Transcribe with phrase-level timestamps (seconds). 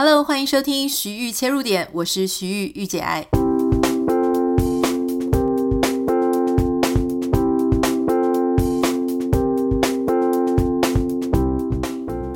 [0.00, 3.26] Hello，欢迎收听徐玉切入点，我是徐玉玉姐爱。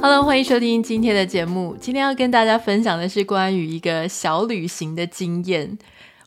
[0.00, 1.76] Hello，欢迎收听今天的节目。
[1.80, 5.78] 今天要跟大家分享的是关于一个小旅行的经验。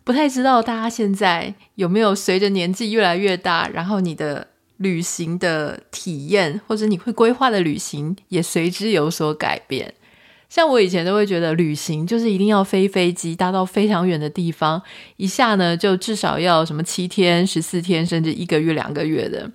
[0.06, 4.48] 不太知道大家现在有没有随着年纪越来越大，然后你的
[4.78, 9.96] 旅行的体验，或者你会规划的旅行也随之有所改变。
[10.48, 14.82] 像我以前都会觉得旅行就是一定要飞飞机，搭到非常远的地方，
[15.18, 19.52] 一下呢就至少要什么七天、十四天，甚至一个月、两个月的。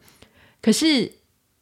[0.60, 1.10] 可是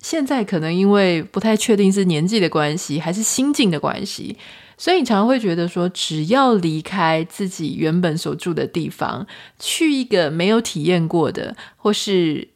[0.01, 4.37] 现在可能因为不太确定是年纪的关系，还是心境的关系，
[4.77, 9.27] 所以你常常会觉得说，只要离开自己原本所住的地方，
[9.59, 12.49] 去一个没有体验过的，或是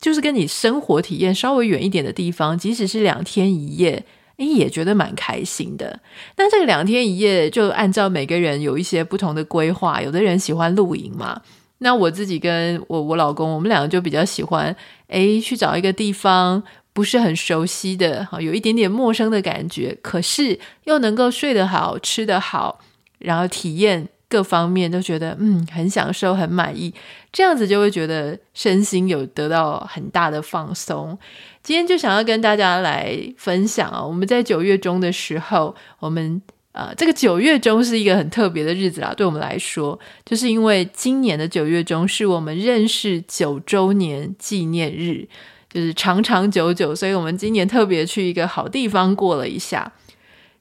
[0.00, 4.04] 就是跟你生活体验稍微远一点的地方，即使是两天一夜。
[4.38, 6.00] 诶，也觉得蛮开心的。
[6.36, 10.00] 那这个两天一夜，就按照每个人有一些不同的规划。
[10.00, 11.40] 有的人喜欢露营嘛，
[11.78, 14.74] 那我自己跟我我老公，我们两个就比较喜欢，
[15.08, 22.80] 诶，去找一个地方不是很熟悉的，有一点点陌生的感觉，可是又能够睡得好、吃得好，
[23.18, 24.08] 然后体验。
[24.32, 26.94] 各方面都觉得嗯，很享受，很满意，
[27.30, 31.18] 这样子就会觉得身心有得到很大的放松。
[31.62, 45.28] 今天就想要跟大家来分享啊，我们在九月中的时候，我们呃这个九月中是一个很特别的日子啦，对我们来说，就是因为今年的九月中是我们认识九周年纪念日，
[45.72, 49.92] 就是长长久久，所以我们今年特别去一个好地方过了一下。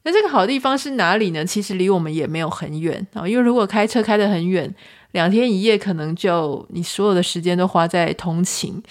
[0.04, 1.44] 那这个好地方是哪里呢？
[1.44, 4.72] 其实离我们也没有很远啊，因为如果开车开得很远，
[5.14, 8.82] 两天一夜可能就你所有的时间都花在通勤，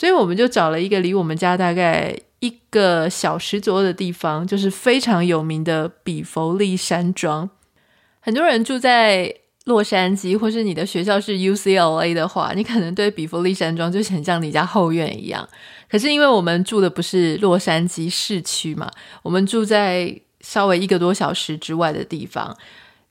[0.00, 7.50] 所以我们就找了一个离我们家大概一个小时左右的地方，就是非常有名的比佛利山庄。
[8.20, 9.30] 很多人住在
[9.66, 15.46] 洛杉矶，或是你的学校是 UCLA 的话，你可能对比佛利山庄就很像你家后院一样。
[15.90, 18.90] 可是因为我们住的不是洛杉矶市区嘛，
[19.22, 22.56] 我们住在稍微一个多小时之外的地方，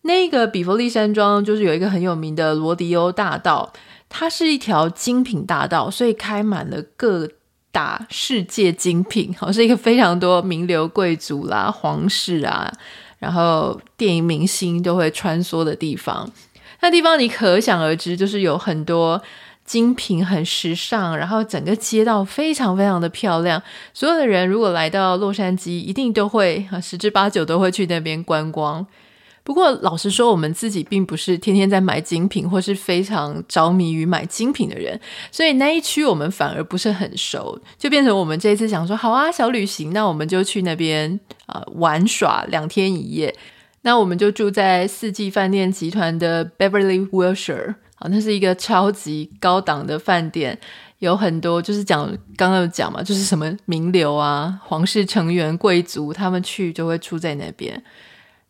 [0.01, 3.71] 那个比佛利山庄就是有一个很有名的罗迪欧大道，
[4.09, 7.29] 它是一条精品大道，所以开满了各
[7.71, 12.69] 大世界精品， 好，是一个非常多名流贵族啦、皇室啊，
[13.19, 16.29] 然后电影明星都会穿梭的地方。
[16.81, 19.21] 那地方你可想而知，就是有很多。
[19.65, 23.61] 精品很时尚，然后整个街道非常非常的漂亮。
[23.93, 28.83] 所有的人如果来到洛杉矶，一定都会十之八九都会去那边观光。
[29.49, 35.01] 不过老实说，我们自己并不是天天在买精品，或是非常着迷于买精品的人，
[35.31, 43.35] 所以那一区我们反而不是很熟，就变成我们这一次想说，好啊，小旅行，那我们就去那边啊、玩耍两天一夜。
[43.81, 47.73] 那我们就住在四季饭店集团的 Beverly Wilshire。
[47.95, 50.55] 啊，那是一个超级高档的饭店，
[50.99, 52.07] 有很多就是讲
[52.37, 57.83] 刚刚有讲嘛，就是什么名流啊、皇室成员、贵族，他们去就会住在那边。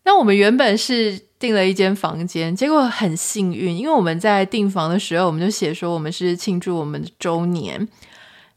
[0.09, 7.87] 那我们原本是订了一间房间，结果很幸运，因为我们在订房的时候，我们就写说我们是庆祝我们的周年。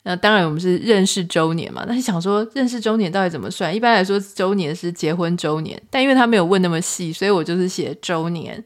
[0.04, 3.76] 那当然我们是认识周年嘛，那你想说认识周年到底怎么算？
[3.76, 8.64] 一般来说周年是结婚周年，但因为他没有问那么细，所以我就是写周年。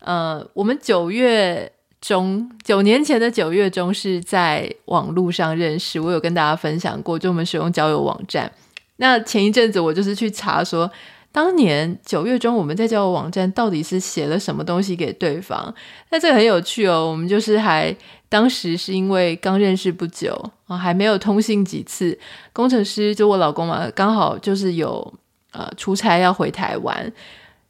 [0.00, 8.50] 呃，我们九月中，九年前的九月中是在网络上认识，我有跟大家分享过，就我们使用交友网站。
[8.96, 10.90] 那前一阵子我就是去查说，
[11.32, 15.72] 当年九月中我们在交友网站到底是写了什么东西给对方？
[16.10, 17.94] 那这个很有趣哦，我们就是还
[18.28, 20.34] 当时是因为刚认识不久
[20.66, 22.18] 啊，还没有通信几次，
[22.52, 25.14] 工程师就我老公嘛，刚好就是有
[25.52, 27.12] 呃出差要回台湾。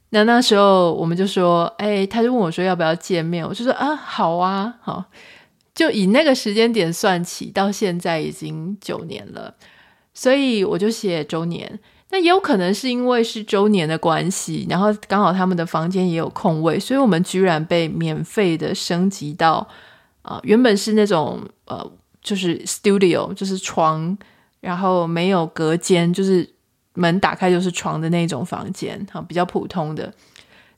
[0.09, 5.05] 那那时候我们就说，哎，他就问我说要不要见面，我就说啊，好啊，好，
[5.75, 9.53] 就以那个时间点算起，到现在已经九年了，
[10.15, 11.79] 所以我就写周年。
[12.11, 19.67] 那也有可能是因为是周年的关系，然后刚好他们的房间也有空位，所以我们居然被免费的升级到
[20.21, 21.91] 啊、原本是那种呃，
[22.21, 24.15] 就是 studio，就是床，
[24.59, 26.47] 然后没有隔间，就是。
[26.93, 30.13] 门打开就是床的那种房间，哈，比较普通的，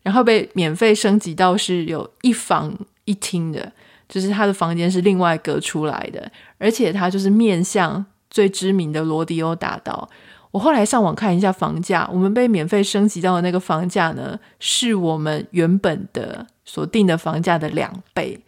[0.03, 2.71] 然后被免费升级到是有一房
[3.05, 3.73] 一厅的，
[4.07, 10.07] 就是他的房间是另外隔出来的，而且他就是面向最知名的罗迪欧大道。
[10.53, 18.39] 我后来上网看一下房价，我们被免费升级到的那个房价呢，是我们原本的所定的房价的两倍，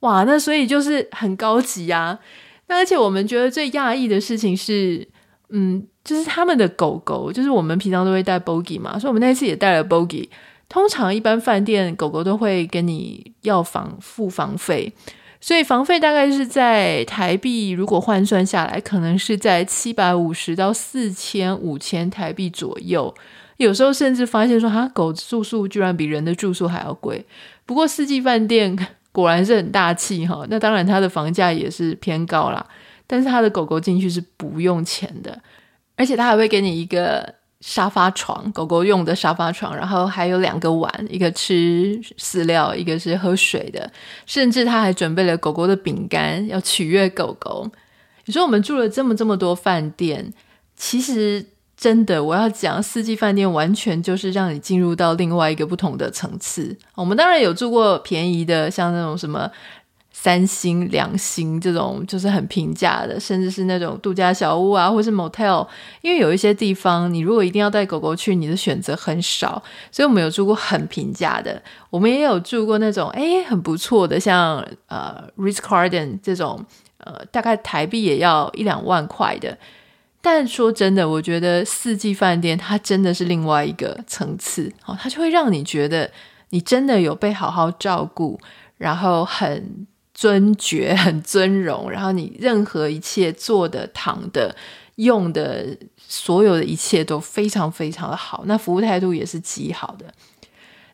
[0.00, 2.18] 哇，那所以就是很高级啊。
[2.66, 5.06] 那而且我们觉得最讶异的事情是。
[5.52, 10.28] 嗯，就是他们的狗狗，就是我们平常都会带 Bogie 嘛，所以我们那次也带了 Bogie。
[10.68, 14.92] 通常一般饭店狗狗都会跟你要房付房费，
[15.40, 23.14] 所以房费大概是在台币，如果换算下来，可能是在七百五十到四千五千台币左右。
[23.56, 27.24] 有时候甚至发现说，哈，狗住宿居然比人的住宿还要贵。
[27.64, 28.76] 不过四季饭店
[29.12, 32.64] 果然是很大气哈，那当然它的房价也是偏高啦。
[33.06, 35.40] 但是它的狗狗进去是不用钱的，
[35.96, 37.39] 而且它还会给你一个。
[37.60, 43.90] 沙发床，狗狗用的沙发床，然后还有两个碗，一个吃饲料，一个是喝水的，
[44.24, 47.70] 甚至他还准备了狗狗的饼干，要取悦狗狗。
[48.24, 50.32] 你说我们住了这么这么多饭店，
[50.74, 51.44] 其实
[51.76, 56.74] 真的我要讲，四季饭店完全就是让你进入到另外一个不同的层次。
[56.94, 59.50] 我们当然有住过便宜的，像那种什么。
[60.12, 65.66] 三星、两星这种就是很平价的，甚至是那种度假小屋啊，或是 motel。
[66.02, 74.56] 因为有一些地方，你如果一定要带狗狗去，你的选择很少，所以我们有住过很平价的，我们也有住过那种诶很不错的，像
[74.88, 76.62] 呃 r i t z c a r d e n 这种，
[76.98, 79.56] 呃大概台币也要一两万块的。
[80.20, 86.10] 但说真的，我觉得四季饭店它真的是另外一个层次哦，它就会让你觉得
[86.50, 88.38] 你真的有被好好照顾，
[88.76, 89.86] 然后很。
[90.20, 94.54] 尊爵 很尊荣，然后你任何一切做的、躺的、
[94.96, 98.42] 用的，所有的一切都非常非常的好。
[98.44, 100.04] 那服务态度也是极好的。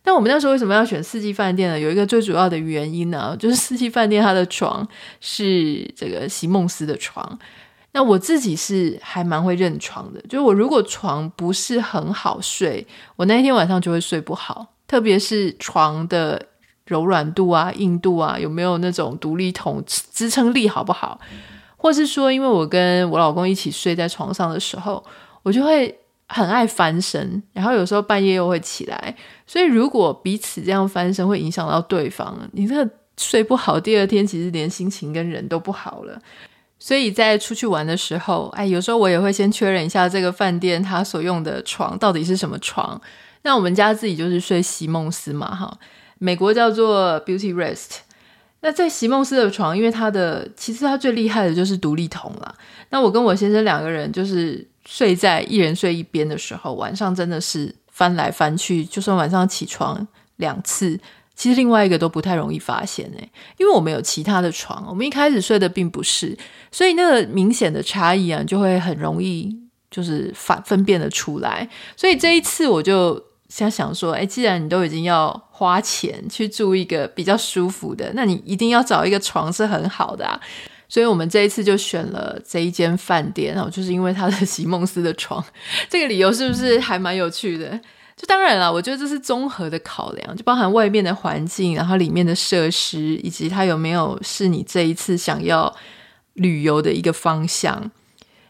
[0.05, 1.77] 那我们那时候为什么要选四季饭店呢？
[1.77, 4.87] 有一个最主要的原因呢，就是四季饭店它的床
[5.21, 7.37] 是这个席梦思的床。
[7.91, 12.87] 那我自己是还蛮会认床的，就是我如果床不是很好睡，
[13.17, 16.41] 我那天晚上就会睡不好，特别是床的。
[16.87, 21.21] 柔软度啊，硬度啊，有没有那种独立筒支撑力好不好？
[21.77, 25.05] 或是说，因为我跟我老公一起睡在床上的时候，
[25.43, 25.97] 我就会
[26.29, 29.15] 很爱翻身，然后有时候半夜又会起来，
[29.47, 36.21] 所以如果彼此这样翻身会影响到对方，你这睡不好，第二天其实连心情跟人都不好了。
[36.79, 43.01] 所以在出去玩的时候，哎，有时候我也会先确认一下这个饭店它所用的床到底是什么床。
[43.43, 45.79] 那我们家自己就是睡席梦思嘛，哈。
[46.19, 47.99] 美国叫做 Beauty Rest，
[48.61, 52.55] 那在席梦思的床，因为它的其实它最厉害的就是独立筒啦。
[52.91, 60.99] 那我跟我先生两个人就是睡在一人睡一边的时候，晚上真的是翻来翻去，就算晚上起床两次，
[61.35, 66.37] 其实另外一个都不太容易发现诶，因为我们有其他的床，我们一开始睡的并不是，
[66.73, 69.55] 所以那个明显的差异啊，就会很容易
[69.91, 71.69] 就是反分辨得出来。
[71.95, 73.23] 所以这一次我就。
[73.49, 80.41] 想想说，哎，既然你都已经要花钱去住一个比较舒服的，那你一定要找一个床是很好的啊。
[80.89, 85.45] 所以我们这一次就选了这一间饭店，然后就是因为它的席梦思的床，
[85.89, 87.71] 这个理由是不是还蛮有趣的？
[88.17, 95.75] 就当然了，我觉得这是综合的考量，就包含外面的环境，然后里面的设施，以及它有没有是你这一次想要
[96.35, 97.91] 旅游的一个方向。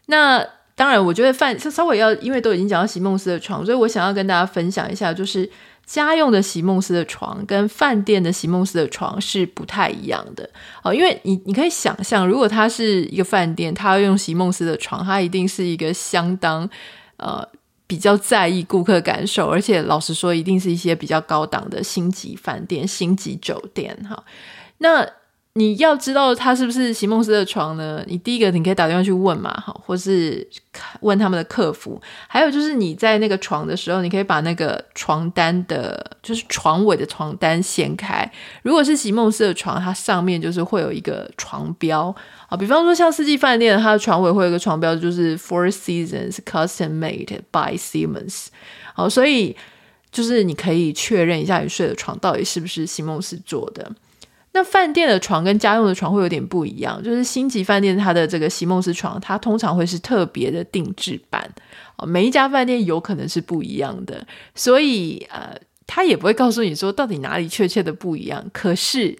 [0.07, 0.56] 那。
[0.77, 5.49] 当然，我觉得饭稍微要，因为都已经讲到席梦思的床，所以我想要跟大家分享一下，就是
[5.87, 10.47] 家用的席梦思的床跟饭店的席梦思的床是不太一样的
[10.83, 10.93] 哦。
[10.93, 16.69] 因为你你可以想象，如果它是一个饭店，它要用席梦思的床，它一定是一个相当
[17.15, 17.43] 呃
[17.87, 24.23] 比较在意顾客感受，而且老实说，一定是一些比较高档的星级饭店、星级酒店哈。
[24.77, 25.03] 那
[25.57, 28.03] 你要知道他是不是席梦思的床呢？
[28.05, 30.47] 你第一个你可以打电话去问嘛，哈，或是
[30.99, 31.99] 问他们的客服。
[32.27, 38.31] 还有就是你在那个床的时候，你可以把那个床单的，就是床尾的床单掀开。
[38.61, 42.15] 如果是席梦思的床，它上面就是会有一个床标
[42.49, 48.49] 啊，比方说像四季饭店，它的床尾会有一个床标，就是 Four Seasons Custom Made by Siemens。
[48.93, 49.55] 好，所以
[50.11, 53.91] 就是你可以确认一下你睡的床到底是不是席梦思做的。
[54.57, 61.47] 那饭店的床跟家用的床会有点不一样，就是星级饭店它的这个席梦思床，它通常会是特别的定制版，
[62.07, 68.43] 每一家饭店有可能是不一样的，所以呃，他也不会告诉你说到底哪里确切的不一样。
[68.51, 69.15] 可是，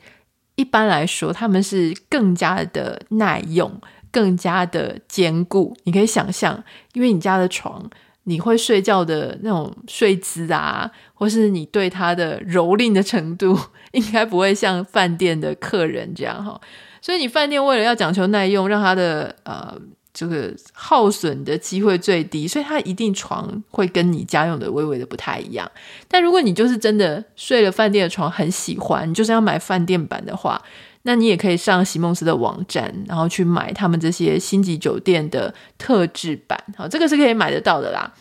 [0.55, 3.79] 一般来说，他们是更加的耐用，
[4.09, 5.77] 更加的坚固。
[5.83, 6.63] 你可以想象，
[6.93, 7.87] 因为你家的床。
[8.29, 13.59] 你会睡觉的那种睡姿啊，或是你对它的蹂躏的程度，
[13.91, 16.61] 应该不会像饭店的客人这样哈。
[17.01, 19.75] 所以你饭店为了要讲求耐用，让它的呃
[20.13, 25.69] 这个耗损的机会最低，所以它一定床会跟你家用的微微的不太一样。
[26.07, 30.61] 但如果你就是真的睡了饭店的床很喜欢，你就是要买饭店版的话，
[31.03, 38.11] 那你也可以上席梦思的网站，然后去买他们这些星级酒店的特制版，好，这个是可以买得到的啦。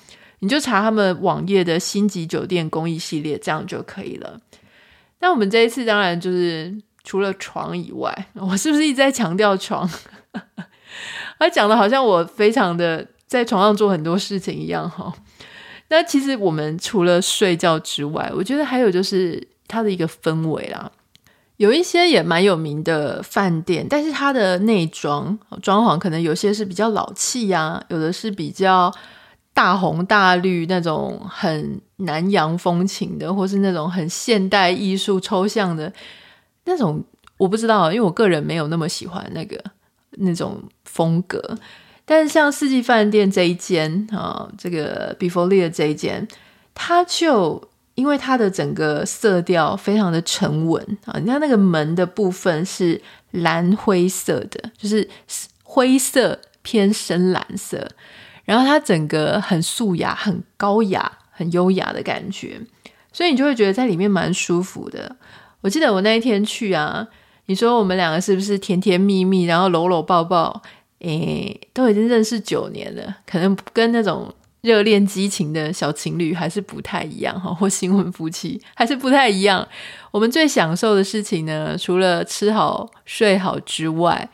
[0.40, 4.40] 你就查他们网页的星级酒店公益系列，这样就可以了。
[5.20, 9.88] 那我们这一次当然就是除了床以外，我是不是一直在强调床？
[11.38, 15.12] 他讲的好像我非常的在床上做很多事情一样哈。
[15.88, 20.90] 那其实我们除了睡觉之外，我觉得还有就是它的一个氛围啦。
[21.58, 28.92] 有一些也蛮有名的饭店，但是它的内装装潢可能有些是比较老气呀，有的是比较
[29.56, 35.90] 大红大绿那种很南洋风情的，或是那种很现代艺术抽象的
[36.66, 37.02] 那种，
[37.38, 39.58] 我不知道，因为我个人没有那么喜欢那个
[40.10, 41.56] 那种风格。
[42.04, 46.28] 但是像四季饭店这一间啊，这个比佛利的这一间，
[46.74, 47.70] 它就。
[47.96, 55.08] 因为它的整个色调非常的沉稳啊，你看那个门的部分是蓝灰色的，就是
[55.62, 57.88] 灰色偏深蓝色，
[58.46, 62.58] 然后它整个很素雅、很高雅、很优雅的感觉，
[63.12, 65.14] 所以你就会觉得在里面蛮舒服的。
[65.60, 67.06] 我记得我那一天去啊，
[67.44, 70.62] 你说我们两个是不是甜甜蜜蜜，然后搂搂抱抱，
[71.00, 74.34] 诶，都已经认识九年了，可能跟那种。
[74.62, 79.64] 热恋激情的小情侣还是不太一样哈，或新婚夫妻还是不太一样。
[80.10, 84.28] 我们最享受的事情呢，除了吃好睡好之外，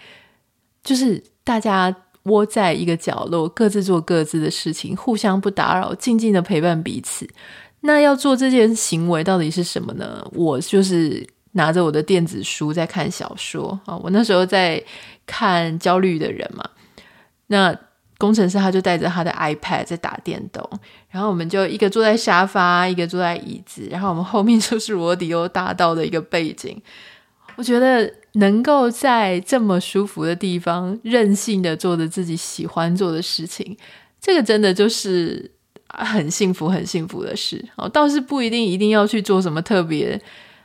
[0.83, 7.29] 就是大家窝在一个角落，各自做各自的事情，互相不打扰，静静的陪伴彼此。
[7.81, 10.26] 那要做这件行为到底是什么呢？
[10.33, 14.83] 我就是拿着我的电子书在看小说啊，我那时候在
[15.26, 16.64] 看《焦虑的人》嘛，
[17.49, 17.76] 那。
[18.19, 20.64] 工程师他就带着他的 iPad 在打电动，
[21.11, 26.81] 然后我们就一个坐在沙发，一个坐在椅子，然后我们后面就是罗迪欧大道的一个背景。
[27.57, 33.77] 我觉得能够在这么舒服的地方任性的做着自己喜欢做的事情，
[34.21, 35.51] 这个真的就是
[35.89, 37.65] 很幸福、很幸福的事。
[37.77, 40.21] 哦，倒是不一定一定要去做什么特别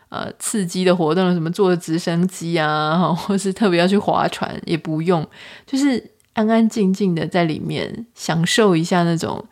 [0.09, 5.27] 呃刺激的活动，什么坐直升机啊， 或是特别要去划船，也不用，
[5.65, 6.11] 就是。
[6.37, 9.43] 安安静静的在里面享受一下那种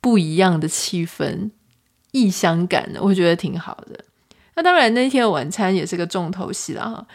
[0.00, 1.50] 不一样的气氛、
[2.12, 4.02] 异乡感，我觉得挺好的。
[4.54, 7.06] 那当然，那天的晚餐也是个重头戏了哈。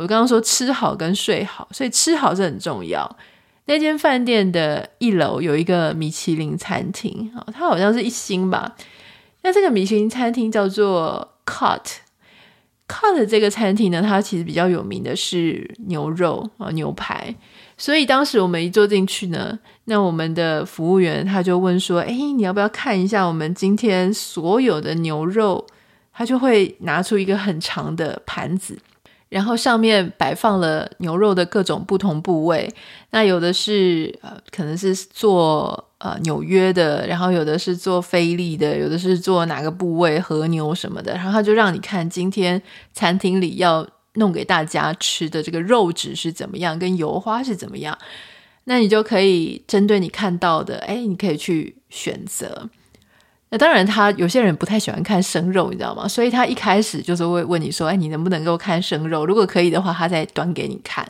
[0.00, 3.18] 我刚刚说吃好跟睡好，所以吃好是很重要。
[3.66, 8.74] 那间饭店的一楼有一个米其林餐厅啊，它好像是一星吧。
[9.42, 17.34] 那这个米其林餐厅叫做 Cut，Cut 这个餐厅呢，它其实比较有名的是牛肉啊，牛排。
[17.76, 25.66] 所以当时我们一坐进去呢，那我们的服务员他就问说：“哎，你要不要看一下我们今天所有的牛肉？”
[26.12, 28.78] 他就会拿出一个很长的盘子，
[29.30, 32.70] 然后上面摆放了牛肉的各种不同部位。
[33.12, 41.14] 那有的是呃，可能是做呃纽约的，然后有的是做菲力的，有的是做哪个部位和牛什么的。
[41.14, 42.60] 然后他就让你看今天
[42.92, 43.88] 餐厅里要。
[44.14, 47.96] 弄给大家吃的这个肉质是怎么样，跟油花是怎么样，
[48.64, 52.68] 那你就可以针对你看到的，哎，你可以去选择。
[53.50, 56.08] 那当然，他有些人不太喜欢看生肉，你知道吗？
[56.08, 59.26] 所以他一开始就是会问你说，哎，你能不能够看生肉？
[59.26, 61.06] 如果可以的话，他再端给你看。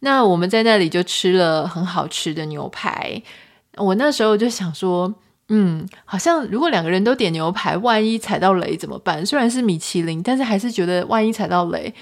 [0.00, 3.22] 那我们在那里就吃了很好吃的牛排。
[3.76, 5.14] 我那时候就想说。
[5.54, 9.26] 嗯，好像如果两个人都点牛排，万一踩到雷怎么办？
[9.26, 11.92] 虽然是米其林，但是还是觉得万一踩到雷。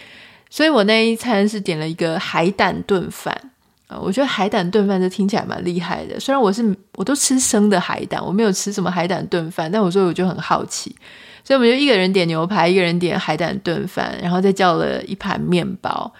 [0.48, 3.50] 所以我那一餐是点了一个海胆炖饭
[3.98, 6.20] 我觉得海胆炖饭这听起来蛮厉害的。
[6.20, 10.94] 虽然我是我都吃生的海胆，我没有吃什么海胆炖饭，但我说我就很好奇，
[11.42, 16.12] 所以我们就一个人点牛排，一个人点海胆炖饭，然后再叫了一盘面包。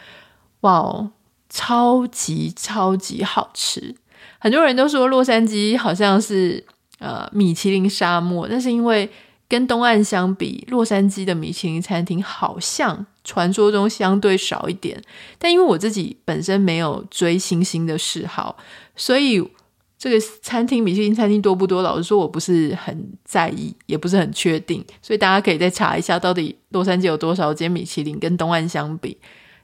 [0.61, 1.11] 哇哦，
[1.49, 3.95] 超级超级好吃！
[4.39, 6.65] 很多人都说洛杉矶好像是。
[7.01, 9.09] 呃，米其林沙漠，但是因为
[9.49, 15.03] 跟东岸相比，洛杉矶的米其林餐厅好像传说中相对少一点。
[15.39, 18.57] 但因为我自己本身没有追星星的嗜好，
[18.97, 19.43] 所以
[19.99, 24.85] 这个餐厅米其林餐厅多不多，老实说我不是很在意，也不是很确定。
[25.03, 29.19] 所以大家可以再查一下，到底洛杉矶有多少间米其林跟东岸相比。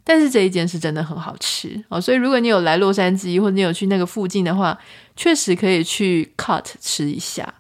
[0.09, 4.79] 但是这一间是真的很好吃哦，所以如果你有来洛杉矶，或者你有去那个附近的话，
[5.17, 7.55] 确实可以去 Cut 吃一下。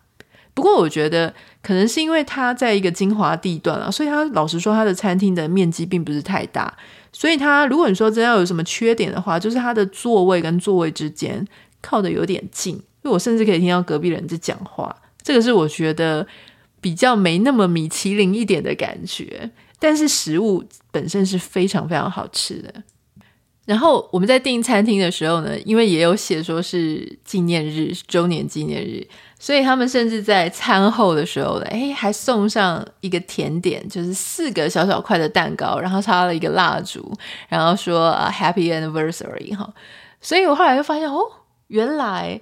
[0.54, 1.34] 不过我觉得
[1.66, 6.72] 可能是因为它在一个精华地段啊，所以它老实说，它的餐厅的面积并不是太大，
[7.12, 11.44] 所以它如果你说真要有什么缺点的话，就是它的座位跟座位之间
[11.80, 16.24] 靠得有点近，因为我甚至可以听到隔壁人在讲话，这个是我觉得
[16.80, 19.50] 比较没那么米其林一点的感觉。
[19.80, 22.72] 但是食物本身是非常非常好吃的。
[23.66, 29.04] 然后我们在订餐厅的时候呢，因为也有写说是纪念日、周年纪念日，
[29.40, 37.12] 所以他们甚至在餐后的时候呢，哎，还送上一个甜点，就是四个小小块的蛋糕，然后插了一个蜡烛，
[37.48, 39.68] 然后说啊 Happy Anniversary 哈。
[40.20, 41.20] 所以我后来就发现哦，
[41.66, 42.40] 原来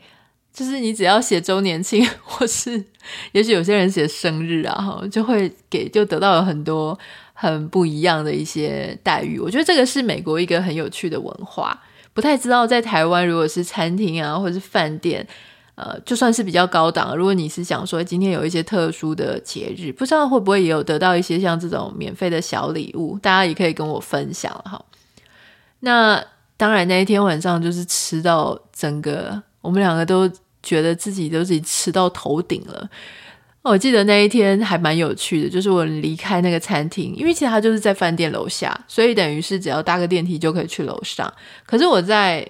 [0.53, 2.85] 就是你只要写周年庆，或是
[3.33, 6.99] 也许有些人写生日啊，哈，就会给就得到了很多。
[7.37, 11.79] 很不一样的一些待遇，我觉得这个是美国一个很有趣的文化。
[12.13, 15.27] 不太知道在台湾，如果是餐厅啊，或者是饭店，
[15.75, 24.81] 呃，就算是比较高档，如果你是想说今天有一些特殊的节日，不知道会不会也有得到一些像这种免费的小礼物，大家也可以跟我分享哈。
[25.81, 26.25] 那
[26.57, 30.31] 当然那一天晚上就是吃到整个，我们两个都
[30.63, 32.89] 觉得自己都自己吃到头顶了。
[33.71, 41.33] 我记得那一天还蛮有趣的，就是我离开那个餐厅，因为其实它就是在饭店楼下，所以等于是只要搭个电梯就可以去楼上。
[41.65, 42.47] 可是我在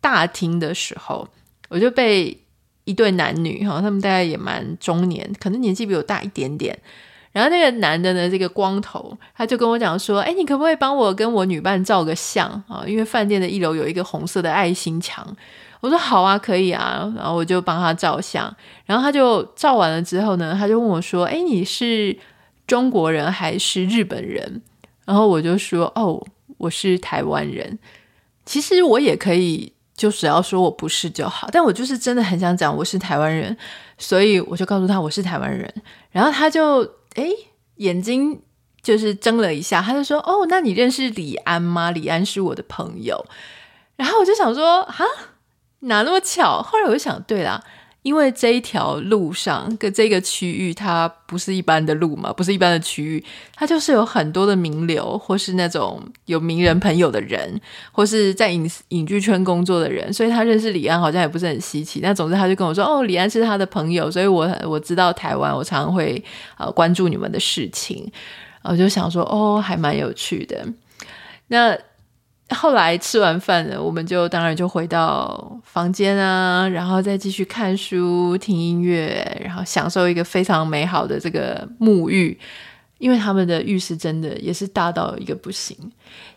[0.00, 1.28] 大厅的时候，
[1.68, 2.40] 我就被
[2.84, 6.78] 一对男女哈，他们大概也蛮中年，可能年纪比我大一点点。
[7.32, 12.84] 然后那个男的呢，这个光头，他就跟我讲说：“哎，你可不可以帮我跟我女伴照个相啊？
[12.86, 15.26] 因为饭店的一楼有一个红色的爱心墙。”
[15.86, 18.52] 我说好啊，可以啊，然后我就帮他照相，
[18.84, 22.18] 然后他就照完了之后呢，他就问我说：“哎，你是
[22.66, 24.60] 中国人还是日本人？”
[25.06, 26.20] 然后我就说：“哦，
[26.58, 27.78] 我是台湾人。”
[28.44, 33.56] 其实我也可以，就只要说我不是就好，但我就是真的很想讲我是台湾人，
[33.96, 35.72] 所以我就告诉他我是台湾人，
[36.10, 36.82] 然后他就
[37.14, 37.28] 哎
[37.76, 38.40] 眼睛
[38.82, 41.92] 就是睁了一下，他就说：“哦，那你认识李安吗？
[41.92, 43.24] 李安是我的朋友。”
[43.94, 45.04] 然后我就想说：“哈。”
[45.80, 46.62] 哪那么巧？
[46.62, 47.62] 后来我就想，对啦，
[48.02, 57.60] 因为这一条路上跟这个区域，它不是一般的路嘛，不是一般的区域，它就是有很多的名流，或是那种有名人朋友的人，
[57.92, 62.00] 或是在影影剧圈工作的人，所以他认识李安好像也不是很稀奇。
[62.02, 66.22] 那总之他就跟我说，哦，李安是他的朋友，所以我我知道台湾，我常常会
[66.58, 68.10] 呃关注你们的事情，
[68.62, 70.66] 我就想说，哦，还蛮有趣的。
[71.48, 71.76] 那。
[72.54, 82.38] 后来吃完饭了，我们就当然就回到房间啊，然后再继续看书、听音乐，然后享受一个非常美好的这个沐浴。
[82.98, 85.76] 因为他们的浴室真的也是大到一个不行。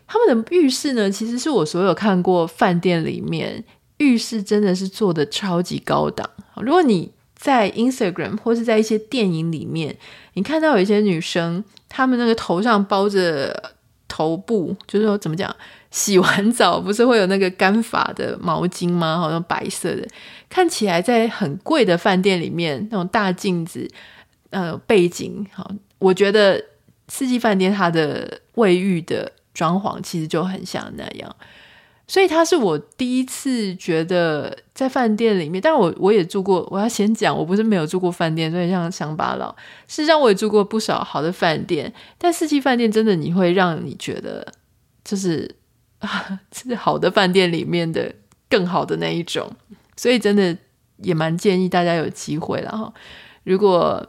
[0.06, 3.64] 他们的浴室呢，其实是我所有看过饭店里面
[3.96, 6.28] 浴室真的是做的超级高档。
[6.56, 9.96] 如果你在 Instagram 或是在一些电影里面，
[10.34, 13.72] 你看到有一些女生，她们那个头上包着
[14.06, 15.56] 头部，就是说怎么讲？
[15.90, 19.18] 洗完澡不是会有那个干发的毛巾吗？
[19.18, 20.06] 好像白色的，
[20.48, 23.90] 看起来在很贵的饭店里面那种大镜子，
[24.50, 26.64] 呃，背景好，我觉得
[27.08, 31.36] 四季饭店它的卫浴的装潢其实就很像那样，
[32.06, 39.50] 所以它是我第一次觉得在饭店里面，但我我也住过，我要先讲，我不是没有住过饭店，所以像乡巴佬，
[39.88, 44.46] 事实上我也住过不少好的饭店，但四季饭店真的你会让你觉得
[45.02, 45.56] 就是。
[46.06, 48.14] 啊，是好的饭店里面的
[48.48, 49.50] 更好的那一种，
[49.96, 50.56] 所以真的
[50.98, 52.92] 也蛮建议大家有机会了哈。
[53.44, 54.06] 如果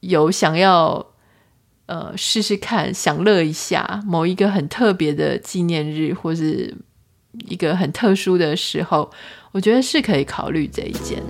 [0.00, 1.06] 有想要
[1.86, 6.74] 呃试试看享乐一下某一个很特别的纪念日，或是
[7.48, 9.10] 一个很特殊的时候，
[9.52, 11.22] 我觉得是可以考虑这一间。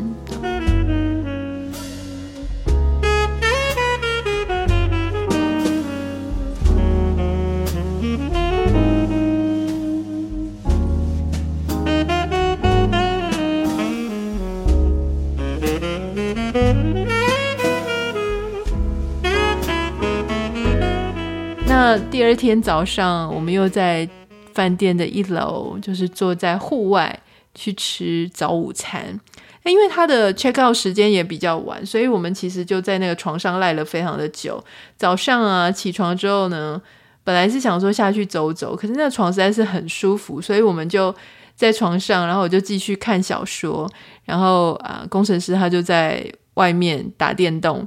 [21.87, 24.09] 那第二天早上，我们又在
[24.55, 27.21] 饭店的一楼，就是坐在户外
[27.55, 29.21] 去吃早午餐。
[29.65, 34.65] 因为他的 check out 时间也比较晚，所以我们其实就在那个床上赖了非常的久。
[34.97, 36.81] 早上啊，起床之后呢，
[37.23, 41.15] 本来是想说下去走走，可是那个床实在是很舒服，所以我们就
[41.55, 43.87] 在床上，然后我就继续看小说，
[44.25, 47.87] 然后啊，工程师他就在外面打电动。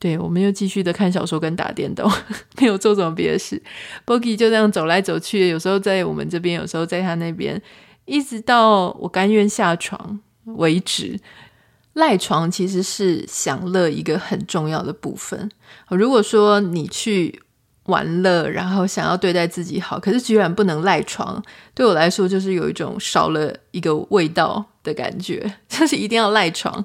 [0.00, 2.08] 对，我们又继续的看小说跟打电动，
[2.60, 3.60] 没有做什么别的事。
[4.06, 7.60] bogie 就这样走来走去，有时候在我们这边，有时候在他那边，
[8.04, 11.18] 一直到我甘愿下床为止。
[11.94, 15.50] 赖床其实是享乐一个很重要的部分。
[15.88, 17.42] 如果说你去
[17.86, 21.42] 玩乐，然后想要对待自己好，可是居然不能赖床，
[21.74, 26.84] 对我来说就是有一种少了一个味道的感觉， 就是一定要赖床。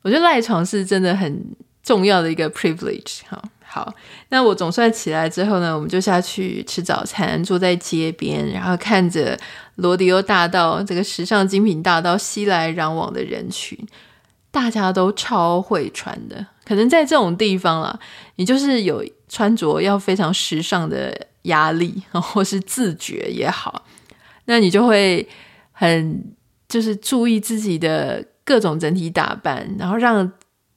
[0.00, 1.40] 我觉得赖床是真的很。
[1.82, 3.92] 重要的一个 privilege 哈，好，
[4.28, 9.36] 那我总算起来之后呢，我们就下去吃早餐，坐在街边，然后看着
[9.74, 13.76] 罗迪欧大道这个时尚精品大道熙来攘往的人群，
[14.52, 16.46] 大家都超会穿的。
[16.64, 17.98] 可能在这种地方啦，
[18.36, 23.84] 你就是有穿着要非常时尚的压力， 或是自觉也好，
[24.44, 25.28] 那你就会
[25.72, 26.32] 很
[26.68, 30.32] 就是注意自己的各种整体打扮，然后让。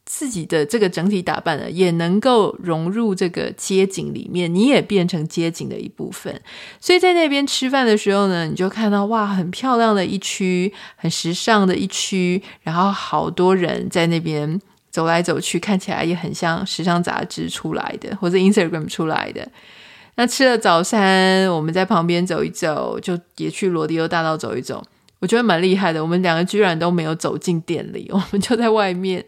[0.06, 6.40] 自己的这个整体打扮呢，也能够融入这个街景里面，你也变成街景的一部分。
[6.80, 19.50] 所以在那边吃饭的时候呢，你就看到哇，很漂亮的一区，很时尚的一区，然后好多人在那边走来走去，看起来也很像时尚杂志出来的，或者 Instagram 出来的。
[20.18, 24.82] 那吃了早餐，我们在旁边走一走，就也去罗迪欧大道走一走。
[25.26, 29.26] 我觉得蛮厉害的，我们两个居然都没有走进店里，我们就在外面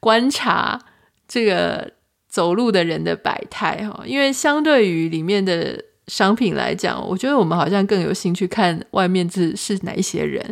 [0.00, 0.80] 观察
[1.28, 1.92] 这个
[2.30, 4.02] 走路的人的百态哈。
[4.06, 10.42] 因为相对于里面的商品来讲，我觉得我们好像更有兴趣看外面是是哪一些人。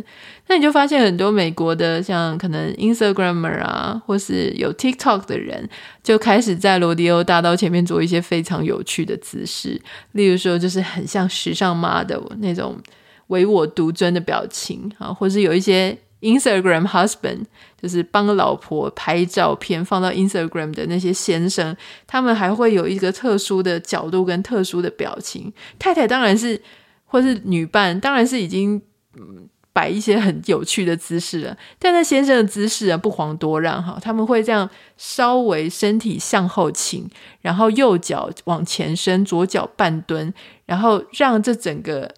[0.45, 5.67] 那你就发现很多美国的，像可能 Instagramer 啊，或是有 TikTok 的人，
[6.03, 12.79] 就开始在罗迪欧大道前面做一些非常有趣的姿势，例如说就是很像时尚 model 那种。
[13.27, 17.43] 唯我独尊的表情啊，或是有一些 Instagram husband，
[17.81, 21.75] 就是帮老婆拍照片放到 Instagram 的那些先生，
[22.07, 25.51] 他们还会有一个特殊的角度跟特殊的表情。
[25.77, 26.61] 太太当然是，
[27.05, 28.81] 或是女伴当然是已经
[29.73, 37.09] 摆一些很有趣的姿势了，但那先生的姿势啊不遑多让哈，他们会这样稍微身体向后倾，
[37.41, 40.33] 然后右脚往前伸，左脚半蹲，
[40.65, 42.09] 然后让这整个。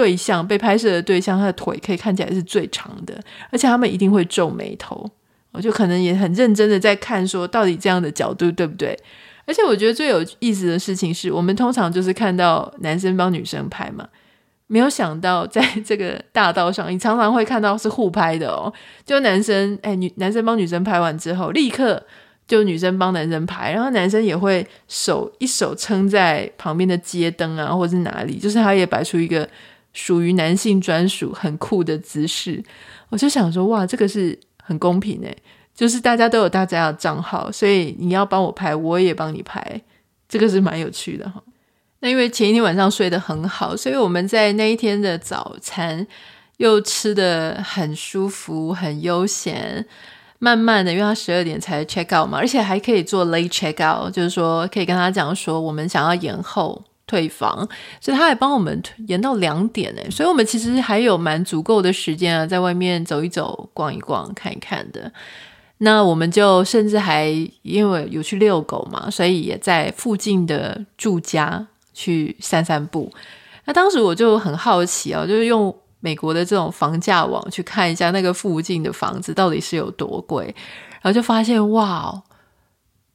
[0.00, 5.10] 对象被拍摄的对象，他的腿可以看起来是最长的，而且他们一定会皱眉头，
[5.52, 8.98] 我就可能也很认真的在看，说到底这样的角度对不对？
[9.44, 14.08] 而且我觉得最有意思的事情是，我们通常就是看到男生帮女生拍嘛，
[14.68, 18.72] 没有想到在这个大道上，你常常会看到是互拍的哦，
[19.04, 22.02] 就男生哎女男生帮女生拍完之后，立刻
[22.48, 29.46] 就女生帮男生拍，然后男生也会手一手撑在旁边的街灯啊，或者是哪里，就是他也摆出一个。
[29.92, 32.62] 属于男性专属很酷的姿势，
[33.08, 35.36] 我就想说，哇，这个是很公平诶，
[35.74, 39.80] 就是大家都有大家的账号，所以你要帮我拍，我也帮你拍，
[40.28, 41.42] 这个是蛮有趣的哈。
[42.00, 46.06] 那因为前一天晚上睡得很好，所以我们在那一天的早餐
[46.56, 49.86] 又吃得很舒服、很悠闲。
[50.42, 56.82] 慢慢的，因为他十二点才 check out 嘛，而且还可以做 late check out，就是说可以跟他讲说，我们想要延后。
[57.10, 57.68] 退房，
[58.00, 65.12] 所以他还帮我们延到两点呢，所以我们其实还有蛮足够的时间啊，在外面走一走、逛一逛、看一看的。
[65.78, 67.26] 那我们就甚至还
[67.62, 73.12] 因为有去遛狗嘛，所以也在附近的住家去散散步。
[73.64, 80.54] 那当时我就很好奇啊，就是用美国的这种房价网去看一下那个附近的房子到底是有多贵，
[81.02, 82.22] 然后就发现哇。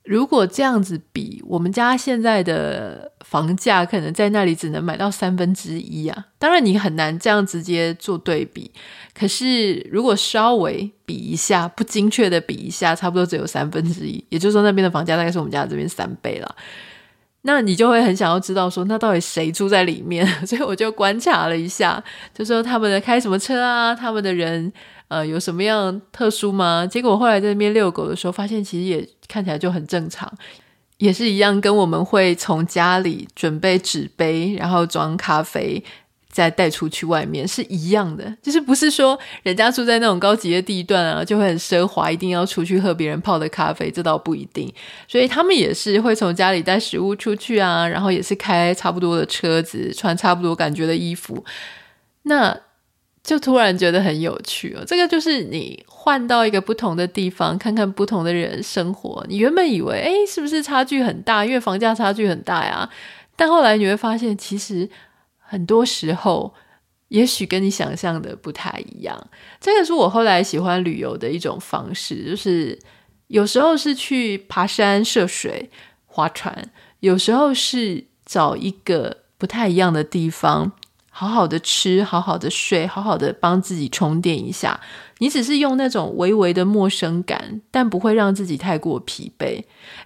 [0.06, 6.26] 如果这样子比，我们家现在的房价可能在那里只能买到三分之一啊。
[6.38, 8.70] 当然，你很难这样直接做对比。
[9.14, 14.24] 可是，如果稍微比一下，不精确的比一下，差不多只有三分之一。
[14.30, 16.56] 也就是说，那边的房价大概是我们家这边三倍了。
[17.42, 20.26] 那你就会很想要知道说，那到底谁住在里面？
[20.46, 24.72] 所以我就观察了一下，就说他们的开什么车啊，他们的人。
[25.08, 26.86] 呃，有什么样特殊吗？
[26.86, 30.32] 结果后来在那边遛狗的时候，发现其实也看起来就很正常，
[30.98, 35.84] 也是一样，跟我们会从家里准备纸杯，然后装咖啡，
[36.28, 38.36] 再带出去外面是一样的。
[38.42, 44.74] 就是不是说人家住在那种高级的地段啊，就会很奢华，一定要出去喝别人泡的咖啡，这倒不一定。
[45.08, 51.46] 所以他们也是会从家里带食物出去啊，然后也是开差不多的车子，穿差不多感觉的衣服。
[52.24, 52.60] 那。
[53.26, 59.26] 就突然觉得很有趣哦，这个就是你换到一个不同的地方，看看不同的人生活。
[59.28, 61.44] 你原本以为，诶，是不是差距很大？
[61.44, 62.88] 因为房价差距很大呀。
[63.36, 64.88] 但后来你会发现，其实
[65.40, 66.54] 很多时候，
[67.08, 69.28] 也许跟你想象的不太一样。
[69.60, 72.78] 这个是我后来喜欢旅游的一种方式，就是
[73.26, 75.72] 有时候是去爬山、涉水、
[76.06, 80.74] 划船，有时候是找一个不太一样的地方。
[81.18, 84.78] 好好的吃，好好的睡，好好的帮自己充电一下。
[85.20, 89.56] 你只是用那种微微的陌生感，但不会让自己太过疲惫。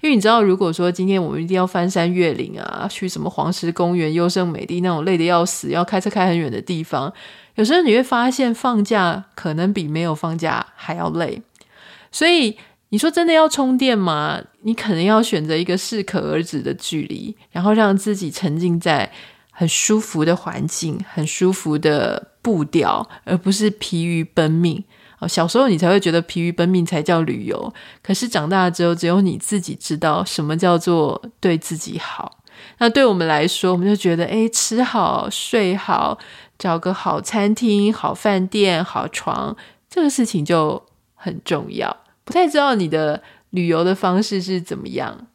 [0.01, 7.11] 因为你知道，如果说今天我们一定要翻山越岭啊，去什么黄石公园、优胜美地那种累得要死，要开车开很远的地方，
[7.55, 11.41] 有时候你会发现放假可能比没有放假还要累。
[12.11, 12.55] 所以
[12.89, 14.39] 你说真的要充电吗？
[14.61, 19.11] 你可能要选择一个适可而止的距离，然后让自己沉浸在
[19.59, 24.81] 很舒服的环境、很舒服的步调，而不是疲于奔命。
[25.19, 32.39] 哦，小时候你才会觉得疲于奔命才叫旅游，可是长大之后，只有你自己知道什么叫做对自己好。
[32.77, 36.17] 那对我们来说，我们就觉得，诶，吃好、睡好，
[36.57, 39.57] 找个好餐厅、好饭店、好床，
[39.89, 40.81] 这个事情就
[41.15, 41.97] 很重要。
[42.23, 45.27] 不太知道你的旅游的方式是怎么样。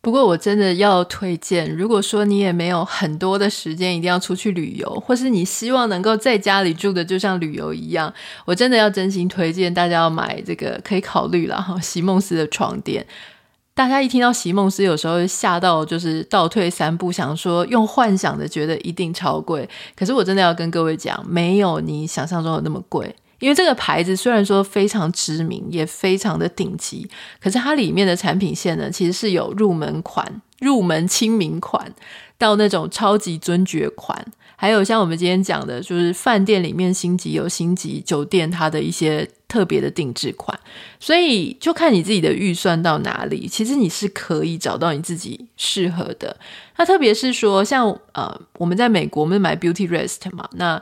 [0.00, 13.04] 不过我真的要推荐，如果说你也没有很多的时间，一定要出去旅游，或是你希望能够在家里住的就像旅游一样，我真的要真心推荐大家要买这个，可以考虑了哈，席梦思的床垫。
[13.74, 23.14] 大家一听到席梦思，有时候吓到就是倒退三步，想说用幻想的觉得一定超贵，可是我真的要跟各位讲，没有你想象中的那么贵。
[23.38, 27.08] 因为这个牌子虽然说非常知名，也非常的顶级，
[27.40, 31.94] 可是它里面的产品线呢，其实是有入门款、入门亲民款，
[32.38, 34.24] 到那种超级尊爵款，
[34.56, 40.58] 还有像我们今天讲的，就是饭店里面星级有星级酒店它的一些特别的定制款，
[40.98, 46.34] 所以就看你自己的预算到哪里，其实你是可以找到你自己适合的。
[46.78, 50.80] 那特别是说，像呃，我们在美国，我们买 Beautyrest 嘛，那。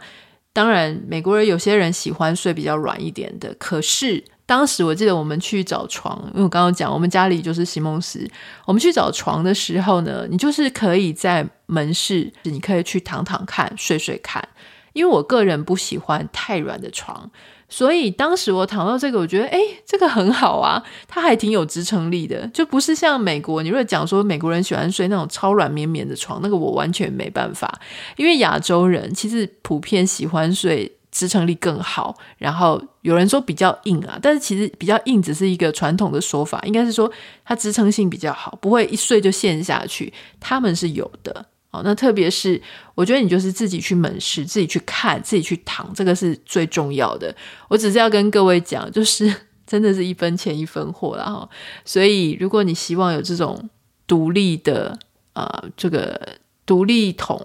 [0.54, 3.52] 当然，美国人有些人喜欢睡比较软一点的。
[3.58, 8.24] 可是当时我记得我们去找床，因为我刚刚讲我们家里就是席梦思。
[8.64, 14.48] 我们去找床的时候呢，你就是可以在门市，你可以去躺躺看、睡睡看。
[14.92, 17.28] 因为我个人不喜欢太软的床。
[17.74, 23.64] 所以当时我躺到这个，我觉得诶，这个很好啊，它还挺有支撑力的，就不是像美国。
[23.64, 27.80] 你如果讲说美国人喜欢睡那种超软绵绵的床，那个我完全没办法。
[28.16, 37.10] 因为亚洲人其实普遍喜欢睡支撑力更好，然后有人说比较硬啊，但是其实比较硬只是一个传统的说法，应该是说
[37.44, 40.12] 它支撑性比较好，不会一睡就陷下去。
[40.38, 41.44] 他们是有的。
[41.74, 42.60] 好，那特别是
[42.94, 47.34] 我觉得你就是自己去门市，自己去看，自己去躺，这个是最重要的。
[47.66, 49.34] 我只是要跟各位讲，就是
[49.66, 51.48] 真的是一分钱一分货了哈。
[51.84, 53.68] 所以如果你希望有这种
[54.06, 54.96] 独立的
[55.32, 57.44] 呃这个独立桶，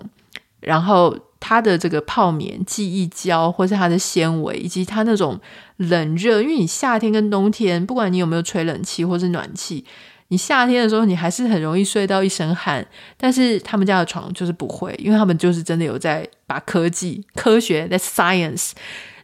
[0.60, 5.40] 然后它的这个泡棉、记忆胶，或是它的纤维，以及它那种
[5.78, 9.84] 冷热，因为你夏天跟冬天，不管你有没有吹冷气或是暖气。
[10.30, 12.86] 你夏天的时候，你还是很容易睡到一身汗，
[13.18, 18.72] 但是他们家的床就是不会，因为他们就是真的有在把科技、科学 （the science）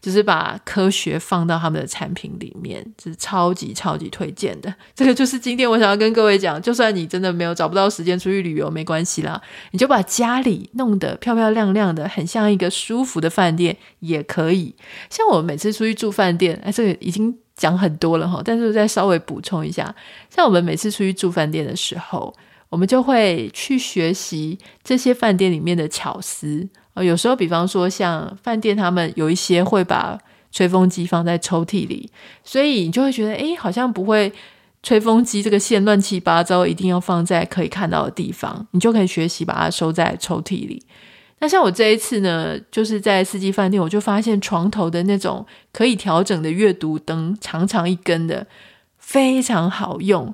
[0.01, 4.73] 就是把科学放到他们的产品里面，就是超级超级推荐的。
[4.95, 9.39] 这个就是今天我想要跟各位讲，就算你真的没有找不到时间出去旅游，没关系啦，
[9.71, 14.75] 你就把家里弄得漂漂亮亮的，很像一个舒服的饭店也可以。
[15.09, 17.37] 像我每次出去住饭店，哎，这个已经。
[17.55, 19.93] 讲很多了哈，但是再稍微补充一下，
[20.29, 22.33] 像我们每次出去住饭店的时候，
[22.69, 27.03] 我们就会去学习这些饭店里面的巧思啊。
[27.03, 30.19] 有时候，比方说像饭店，他们有一些会把
[30.51, 32.09] 吹风机放在抽屉里，
[32.43, 34.31] 所以你就会觉得，诶，好像不会
[34.83, 40.83] 吹风机这个线乱七八糟，一定要放在可以看到的地方，你就可以学习把它收在抽屉里。
[41.39, 48.47] 那像我这一次呢，就是在四季饭店，我就发现床头的那种可以调整的阅读灯，长长一根的，
[48.97, 50.33] 非常好用。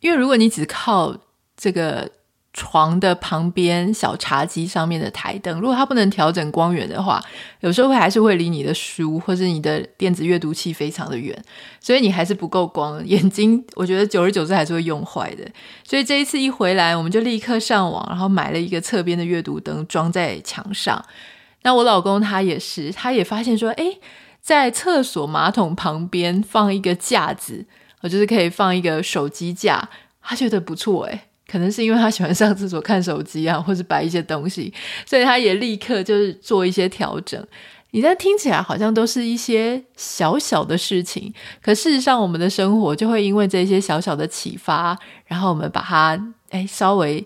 [0.00, 1.16] 因为如果你只靠
[1.56, 2.10] 这个。
[2.58, 7.22] 床的旁边小茶几上面的台灯，如果它不能调整光源的话，
[7.60, 11.38] 有时候会还是会离你的书或是你的电子阅读器非常的远，
[11.80, 15.44] 所以你还是不够光，眼睛我觉得久而久之还是会用坏的。
[15.84, 21.04] 所以这一次一回来，我们就立刻上网，然后买了一个侧边的阅读灯装在墙上。
[21.60, 23.98] 那我老公他也是，他也发现说，诶，
[24.40, 27.66] 在厕所马桶旁边放一个架子，
[28.00, 29.90] 我就是可以放一个手机架，
[30.22, 31.20] 他觉得不错，诶。
[31.46, 34.72] 可能是因为他喜欢上厕所看手机啊，或是摆一些东西，
[35.04, 37.44] 所以他也立刻就是做一些调整。
[37.92, 41.32] 你在听起来好像都是一些小小的事情，
[41.62, 47.24] 可事实上我们的生活就会因为这些小小的启发，然后我们把它诶稍微。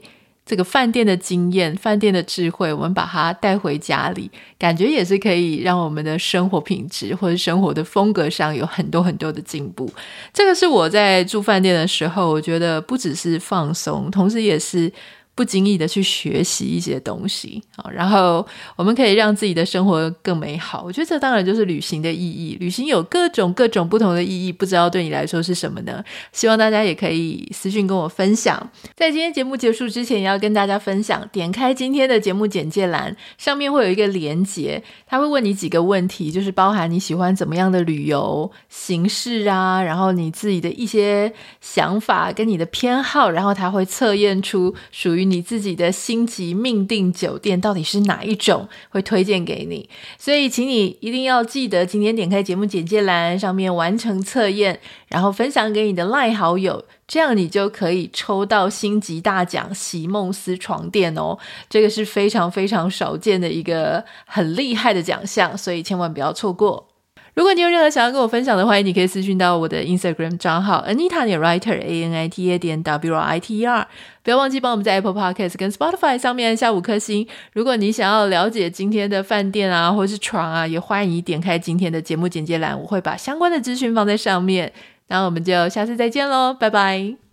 [0.50, 9.88] 这个饭店的经验、饭店的智慧，我们把它带回家里，感觉也是可以让我们的生活品质或者生活的风格上有很多很多的进步。
[10.32, 14.92] 这个是我在住饭店的时候，我觉得不只是放松，同时也是。
[15.40, 20.82] 不经意的去学习一些东西，好，然后我们可以让自己的生活更美好。
[20.84, 22.58] 我觉得这当然就是旅行的意义。
[22.60, 26.04] 旅行有各种各种不同的意义，不知道对你来说是什么呢？
[26.30, 28.70] 希望大家也可以私信跟我分享。
[28.94, 49.88] 在今天节目结束之前，也要跟大家分享，点开今天的节目简介栏，上面会有一个连结，他会问你几个问题，就是包含你喜欢怎么样的旅游形式啊，然后你自己的一些想法跟你的偏好，然后他会测验出属于你自己的星级命定酒店到底是哪一种，会推荐给你。
[50.18, 61.38] 所以，请你一定要记得今天点开节目简介栏上面完成测验，然后分享给你的赖好友，这样你就可以抽到星级大奖席梦思床垫哦。
[61.68, 66.89] 这个是非常非常少见的一个很厉害的奖项，所以千万不要错过。
[67.34, 73.58] 如果你有任何想要跟我分享的，欢迎你可以私讯到我的 Instagram 账号 Anita 点 Writer A N I T A 点 W R I T
[73.58, 73.86] E R。
[74.22, 77.26] 不要忘记帮我们在 Apple Podcast 跟 Spotify 上面按下五颗星。
[77.52, 84.72] 如果你想要了解今天的饭店啊，或是床啊，也欢迎你点开今天的节目简介栏，我会把相关的资讯放在上面。
[85.08, 87.29] 那我们就下次再见喽，拜拜。